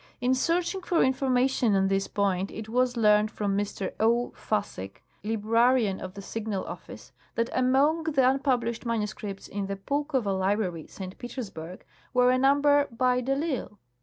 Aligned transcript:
In 0.19 0.33
searching 0.33 0.81
for 0.81 1.03
information 1.03 1.75
on 1.75 1.87
this 1.87 2.07
point 2.07 2.49
it 2.49 2.67
was 2.67 2.97
learned 2.97 3.29
from 3.29 3.55
Mr. 3.55 3.95
0. 3.99 4.33
Fassig, 4.35 5.03
librarian 5.23 5.99
of 6.01 6.15
the 6.15 6.23
Signal 6.23 6.65
Office, 6.65 7.11
that 7.35 7.51
among 7.53 8.05
the 8.05 8.27
un 8.27 8.39
published 8.39 8.83
manuscripts 8.83 9.47
in 9.47 9.67
the 9.67 9.75
Pulkova 9.75 10.31
library, 10.35 10.87
St. 10.87 11.15
Petersburg, 11.19 11.85
were 12.15 12.31
a 12.31 12.39
number 12.39 12.87
by 12.89 13.21
de 13.21 13.35
I'lsle. 13.35 13.77